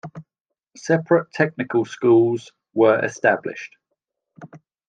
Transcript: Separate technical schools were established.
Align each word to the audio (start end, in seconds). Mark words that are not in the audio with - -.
Separate 0.77 1.29
technical 1.31 1.85
schools 1.85 2.51
were 2.73 2.99
established. 3.05 3.75